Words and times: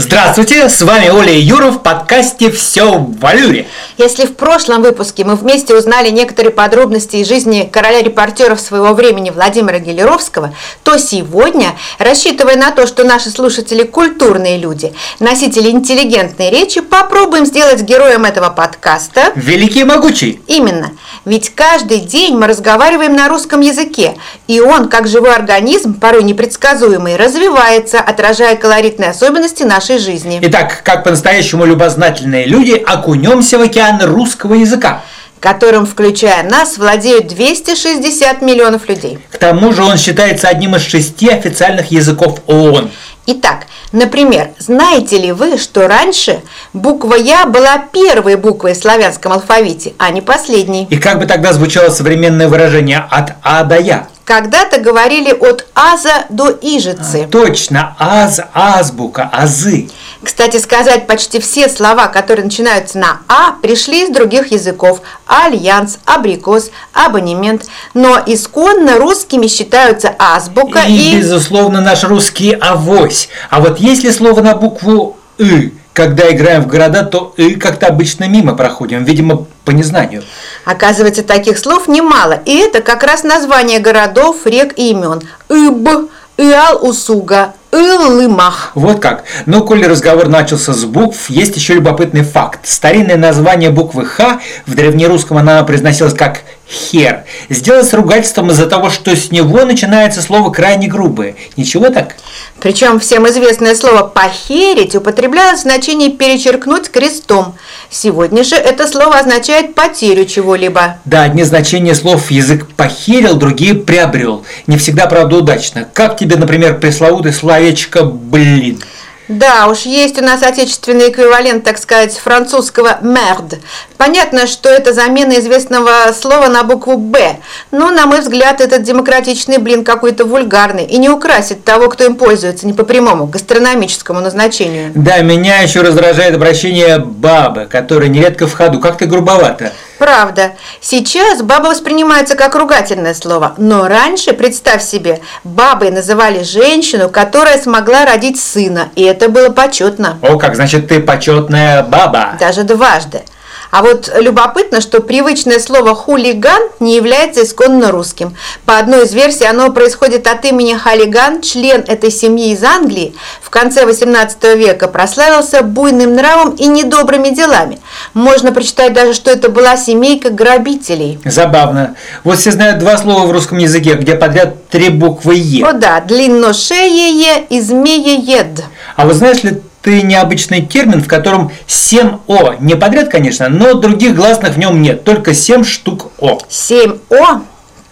Здравствуйте, 0.00 0.68
с 0.68 0.80
вами 0.82 1.08
Оля 1.08 1.32
и 1.32 1.40
Юра 1.40 1.72
в 1.72 1.82
подкасте 1.82 2.52
«Все 2.52 2.98
в 2.98 3.18
валюре». 3.18 3.66
Если 3.96 4.26
в 4.26 4.36
прошлом 4.36 4.82
выпуске 4.82 5.24
мы 5.24 5.34
вместе 5.34 5.74
узнали 5.74 6.10
некоторые 6.10 6.52
подробности 6.52 7.16
из 7.16 7.26
жизни 7.26 7.68
короля 7.68 8.00
репортеров 8.00 8.60
своего 8.60 8.92
времени 8.94 9.30
Владимира 9.30 9.80
Гелеровского, 9.80 10.54
то 10.84 10.98
сегодня, 10.98 11.74
рассчитывая 11.98 12.54
на 12.54 12.70
то, 12.70 12.86
что 12.86 13.02
наши 13.02 13.28
слушатели 13.30 13.82
культурные 13.82 14.56
люди, 14.56 14.94
носители 15.18 15.68
интеллигентной 15.68 16.50
речи, 16.50 16.80
попробуем 16.80 17.44
сделать 17.44 17.82
героем 17.82 18.24
этого 18.24 18.50
подкаста... 18.50 19.32
Великий 19.34 19.80
и 19.80 19.84
могучий. 19.84 20.40
Именно. 20.46 20.92
Ведь 21.24 21.52
каждый 21.56 21.98
день 21.98 22.36
мы 22.36 22.46
разговариваем 22.46 23.16
на 23.16 23.28
русском 23.28 23.62
языке, 23.62 24.14
и 24.46 24.60
он, 24.60 24.88
как 24.88 25.08
живой 25.08 25.34
организм, 25.34 25.98
порой 25.98 26.22
непредсказуемый, 26.22 27.16
развивается, 27.16 27.98
отражая 27.98 28.54
колоритные 28.54 29.10
особенности 29.10 29.64
нашей 29.64 29.87
жизни. 29.96 30.38
Итак, 30.42 30.82
как 30.84 31.04
по-настоящему 31.04 31.64
любознательные 31.64 32.44
люди, 32.44 32.72
окунемся 32.72 33.58
в 33.58 33.62
океан 33.62 34.02
русского 34.04 34.54
языка 34.54 35.02
которым, 35.40 35.86
включая 35.86 36.42
нас, 36.42 36.78
владеют 36.78 37.28
260 37.28 38.42
миллионов 38.42 38.88
людей. 38.88 39.18
К 39.30 39.38
тому 39.38 39.72
же 39.72 39.82
он 39.82 39.96
считается 39.96 40.48
одним 40.48 40.76
из 40.76 40.82
шести 40.82 41.28
официальных 41.28 41.90
языков 41.90 42.40
ООН. 42.46 42.90
Итак, 43.30 43.66
например, 43.92 44.50
знаете 44.58 45.18
ли 45.18 45.32
вы, 45.32 45.58
что 45.58 45.86
раньше 45.86 46.40
буква 46.72 47.14
Я 47.14 47.44
была 47.44 47.78
первой 47.92 48.36
буквой 48.36 48.72
в 48.72 48.78
славянском 48.78 49.32
алфавите, 49.32 49.92
а 49.98 50.10
не 50.10 50.22
последней? 50.22 50.86
И 50.88 50.96
как 50.96 51.18
бы 51.18 51.26
тогда 51.26 51.52
звучало 51.52 51.90
современное 51.90 52.48
выражение 52.48 53.06
«от 53.10 53.34
А 53.42 53.64
до 53.64 53.78
Я»? 53.78 54.08
Когда-то 54.28 54.78
говорили 54.78 55.32
от 55.32 55.66
аза 55.74 56.26
до 56.28 56.50
ижицы. 56.50 57.24
А, 57.24 57.28
точно, 57.28 57.96
аз, 57.98 58.38
азбука, 58.52 59.30
азы. 59.32 59.88
Кстати 60.22 60.58
сказать, 60.58 61.06
почти 61.06 61.40
все 61.40 61.66
слова, 61.66 62.08
которые 62.08 62.44
начинаются 62.44 62.98
на 62.98 63.20
А, 63.26 63.52
пришли 63.52 64.04
из 64.04 64.10
других 64.10 64.52
языков. 64.52 65.00
Альянс, 65.26 65.96
абрикос, 66.04 66.70
абонемент. 66.92 67.64
Но 67.94 68.22
исконно 68.26 68.98
русскими 68.98 69.46
считаются 69.46 70.14
азбука 70.18 70.80
и... 70.80 70.92
И, 70.92 71.16
безусловно, 71.16 71.80
наш 71.80 72.04
русский 72.04 72.52
авось. 72.52 73.30
А 73.48 73.60
вот 73.60 73.78
если 73.78 74.10
слово 74.10 74.42
на 74.42 74.54
букву 74.54 75.16
«ы», 75.38 75.72
когда 75.98 76.30
играем 76.30 76.62
в 76.62 76.68
города, 76.68 77.02
то 77.02 77.34
«ы» 77.36 77.56
как-то 77.56 77.88
обычно 77.88 78.28
мимо 78.28 78.54
проходим, 78.54 79.02
видимо, 79.02 79.46
по 79.64 79.72
незнанию. 79.72 80.22
Оказывается, 80.64 81.24
таких 81.24 81.58
слов 81.58 81.88
немало, 81.88 82.40
и 82.44 82.56
это 82.56 82.82
как 82.82 83.02
раз 83.02 83.24
название 83.24 83.80
городов, 83.80 84.46
рек 84.46 84.74
и 84.78 84.90
имен. 84.90 85.22
Иб, 85.48 86.08
Иал-Усуга, 86.36 87.54
Ил-Лымах. 87.70 88.72
Вот 88.74 89.00
как. 89.00 89.24
Но, 89.46 89.62
коли 89.62 89.84
разговор 89.84 90.28
начался 90.28 90.72
с 90.72 90.84
букв, 90.84 91.28
есть 91.28 91.56
еще 91.56 91.74
любопытный 91.74 92.22
факт. 92.22 92.60
Старинное 92.64 93.16
название 93.16 93.70
буквы 93.70 94.06
«Х» 94.06 94.40
в 94.66 94.74
древнерусском 94.74 95.36
она 95.36 95.62
произносилась 95.64 96.14
как 96.14 96.40
«хер». 96.66 97.24
Сделать 97.50 97.86
с 97.86 97.92
ругательством 97.92 98.50
из-за 98.50 98.66
того, 98.66 98.88
что 98.88 99.14
с 99.14 99.30
него 99.30 99.64
начинается 99.64 100.22
слово 100.22 100.50
крайне 100.50 100.88
грубое. 100.88 101.34
Ничего 101.56 101.90
так? 101.90 102.16
Причем 102.60 103.00
всем 103.00 103.28
известное 103.28 103.74
слово 103.74 104.02
«похерить» 104.02 104.96
употреблялось 104.96 105.60
в 105.60 105.62
значении 105.62 106.08
«перечеркнуть 106.08 106.90
крестом». 106.90 107.54
Сегодня 107.90 108.44
же 108.44 108.56
это 108.56 108.86
слово 108.86 109.18
означает 109.18 109.74
потерю 109.74 110.24
чего-либо. 110.24 110.98
Да, 111.04 111.22
одни 111.22 111.42
значения 111.42 111.94
слов 111.94 112.30
язык 112.30 112.66
похерил, 112.76 113.36
другие 113.36 113.74
приобрел. 113.74 114.44
Не 114.66 114.76
всегда, 114.76 115.06
правда, 115.06 115.36
удачно. 115.36 115.88
Как 115.92 116.16
тебе, 116.16 116.36
например, 116.36 116.78
пресловутый 116.78 117.32
словечко 117.58 118.04
«блин»? 118.04 118.82
Да, 119.26 119.66
уж 119.66 119.80
есть 119.80 120.18
у 120.18 120.24
нас 120.24 120.42
отечественный 120.42 121.10
эквивалент, 121.10 121.62
так 121.62 121.76
сказать, 121.76 122.16
французского 122.16 122.98
«merde». 123.02 123.58
Понятно, 123.98 124.46
что 124.46 124.70
это 124.70 124.94
замена 124.94 125.38
известного 125.38 125.90
слова 126.18 126.48
на 126.48 126.62
букву 126.62 126.96
«б», 126.96 127.36
но, 127.70 127.90
на 127.90 128.06
мой 128.06 128.20
взгляд, 128.20 128.62
этот 128.62 128.84
демократичный 128.84 129.58
блин 129.58 129.84
какой-то 129.84 130.24
вульгарный 130.24 130.86
и 130.86 130.96
не 130.96 131.10
украсит 131.10 131.62
того, 131.62 131.90
кто 131.90 132.04
им 132.04 132.14
пользуется, 132.14 132.66
не 132.66 132.72
по 132.72 132.84
прямому, 132.84 133.26
гастрономическому 133.26 134.20
назначению. 134.20 134.92
Да, 134.94 135.18
меня 135.18 135.58
еще 135.58 135.82
раздражает 135.82 136.34
обращение 136.34 136.98
«бабы», 136.98 137.68
которое 137.70 138.08
нередко 138.08 138.46
в 138.46 138.54
ходу, 138.54 138.80
как-то 138.80 139.04
грубовато. 139.04 139.72
Правда. 139.98 140.52
Сейчас 140.80 141.42
баба 141.42 141.68
воспринимается 141.68 142.36
как 142.36 142.54
ругательное 142.54 143.14
слово, 143.14 143.54
но 143.58 143.88
раньше, 143.88 144.32
представь 144.32 144.82
себе, 144.82 145.20
бабой 145.44 145.90
называли 145.90 146.42
женщину, 146.42 147.08
которая 147.08 147.60
смогла 147.60 148.04
родить 148.04 148.40
сына, 148.40 148.90
и 148.94 149.02
это 149.02 149.28
было 149.28 149.50
почетно. 149.50 150.18
О, 150.22 150.38
как 150.38 150.54
значит 150.54 150.88
ты 150.88 151.00
почетная 151.00 151.82
баба. 151.82 152.36
Даже 152.38 152.62
дважды. 152.62 153.22
А 153.70 153.82
вот 153.82 154.10
любопытно, 154.18 154.80
что 154.80 155.00
привычное 155.00 155.58
слово 155.58 155.94
«хулиган» 155.94 156.62
не 156.80 156.96
является 156.96 157.44
исконно 157.44 157.90
русским. 157.90 158.34
По 158.64 158.78
одной 158.78 159.04
из 159.04 159.12
версий 159.12 159.44
оно 159.44 159.70
происходит 159.72 160.26
от 160.26 160.44
имени 160.44 160.74
Халиган, 160.74 161.42
член 161.42 161.84
этой 161.86 162.10
семьи 162.10 162.52
из 162.52 162.64
Англии, 162.64 163.14
в 163.42 163.50
конце 163.50 163.84
XVIII 163.84 164.56
века 164.56 164.88
прославился 164.88 165.62
буйным 165.62 166.14
нравом 166.14 166.54
и 166.54 166.66
недобрыми 166.66 167.28
делами. 167.28 167.78
Можно 168.14 168.52
прочитать 168.52 168.92
даже, 168.94 169.12
что 169.12 169.30
это 169.30 169.48
была 169.50 169.76
семейка 169.76 170.30
грабителей. 170.30 171.18
Забавно. 171.24 171.94
Вот 172.24 172.38
все 172.38 172.52
знают 172.52 172.78
два 172.78 172.96
слова 172.96 173.26
в 173.26 173.32
русском 173.32 173.58
языке, 173.58 173.94
где 173.94 174.14
подряд 174.14 174.68
три 174.68 174.88
буквы 174.88 175.34
«е». 175.36 175.64
О 175.64 175.72
да, 175.72 176.00
длинношеее 176.00 177.44
и 177.48 177.60
змееед. 177.60 178.64
А 178.96 179.06
вы 179.06 179.14
знаешь 179.14 179.42
ли 179.42 179.62
ты 179.82 180.02
необычный 180.02 180.66
термин, 180.66 181.02
в 181.02 181.08
котором 181.08 181.50
7 181.66 182.18
О. 182.26 182.54
Не 182.60 182.74
подряд, 182.74 183.08
конечно, 183.08 183.48
но 183.48 183.72
других 183.74 184.14
гласных 184.14 184.54
в 184.54 184.58
нем 184.58 184.80
нет, 184.82 185.04
только 185.04 185.32
7 185.34 185.64
штук 185.64 186.12
О. 186.18 186.38
7 186.48 186.98
О? 187.10 187.40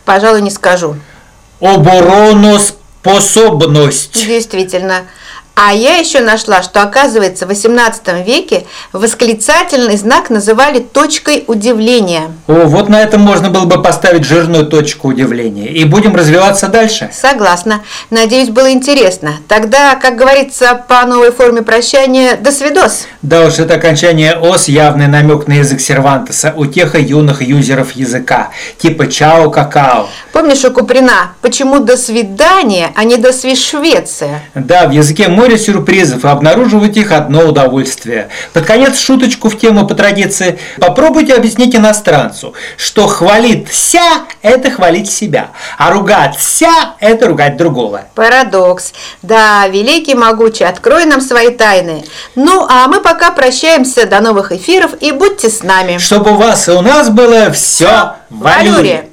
Пожалуй, 0.05 0.43
не 0.43 0.51
скажу. 0.51 0.97
Обороноспособность. 1.61 4.27
Действительно. 4.27 5.05
А 5.59 5.73
я 5.73 5.97
еще 5.97 6.21
нашла, 6.21 6.63
что 6.63 6.83
оказывается 6.83 7.47
в 7.47 7.49
18 7.49 8.27
веке 8.27 8.67
восклицательный 8.93 9.97
знак 9.97 10.29
называли 10.29 10.81
точкой 10.81 11.45
удивления. 11.47 12.25
О, 12.47 12.67
вот 12.67 12.91
на 12.91 13.01
этом 13.01 13.23
можно 13.23 13.49
было 13.49 13.65
бы 13.65 13.83
поставить 13.83 14.25
жирную 14.25 14.67
точку 14.67 15.09
удивления. 15.09 15.69
И 15.69 15.85
будем 15.85 16.15
развиваться 16.15 16.69
дальше. 16.69 17.09
Согласна. 17.11 17.83
Надеюсь, 18.11 18.51
было 18.51 18.71
интересно. 18.71 19.37
Тогда, 19.49 19.95
как 19.95 20.17
говорится, 20.17 20.79
по 20.87 21.07
новой 21.07 21.33
форме 21.33 21.63
прощания, 21.63 22.37
до 22.37 22.53
свидос. 22.53 23.07
Да 23.23 23.47
уж, 23.47 23.59
это 23.59 23.77
окончание 23.77 24.37
ос 24.39 24.69
явный 24.69 25.07
намек 25.07 25.47
на 25.47 25.55
язык 25.55 25.81
Сервантеса, 25.81 26.53
утеха 26.55 26.99
юных 26.99 27.41
юзеров 27.41 27.93
языка, 27.93 28.51
типа 28.77 29.07
чао 29.07 29.51
какао. 29.51 30.11
Помнишь 30.35 30.67
у 30.67 30.71
Куприна, 30.71 31.33
почему 31.41 31.79
до 31.79 31.97
свидания, 31.97 32.93
а 32.95 33.05
не 33.05 33.17
до 33.17 33.33
свишвеция? 33.33 34.43
Да, 34.55 34.87
в 34.87 34.91
языке 34.91 35.29
мой 35.29 35.46
море 35.47 35.59
сюрпризов, 35.59 36.25
и 36.25 36.29
обнаруживать 36.29 36.97
их 36.97 37.13
одно 37.13 37.47
удовольствие. 37.47 38.29
Под 38.53 38.67
конец 38.67 38.99
шуточку 38.99 39.49
в 39.49 39.57
тему 39.57 39.87
по 39.87 39.95
традиции. 39.95 40.59
Попробуйте 40.79 41.35
объяснить 41.35 41.77
иностранцу, 41.77 42.55
что 42.77 43.07
хвалить 43.07 43.73
ся– 43.73 44.25
это 44.43 44.71
хвалить 44.71 45.09
себя, 45.11 45.51
а 45.79 45.93
ругать 45.93 46.37
ся– 46.41 46.97
это 47.01 47.29
ругать 47.29 47.57
другого. 47.57 48.03
Парадокс. 48.17 48.93
Да, 49.23 49.69
великий 49.69 50.15
могучий, 50.15 50.65
открой 50.65 51.05
нам 51.05 51.21
свои 51.21 51.51
тайны. 51.51 52.05
Ну, 52.35 52.67
а 52.69 52.89
мы 52.89 53.01
пока 53.01 53.31
прощаемся. 53.31 54.07
До 54.07 54.21
новых 54.21 54.51
эфиров 54.51 54.93
и 55.01 55.13
будьте 55.13 55.49
с 55.49 55.63
нами. 55.63 55.99
Чтобы 55.99 56.33
у 56.33 56.37
вас 56.37 56.69
и 56.69 56.73
у 56.73 56.81
нас 56.81 57.09
было 57.09 57.53
все 57.53 58.15
в 58.31 58.41
валюре. 58.41 59.09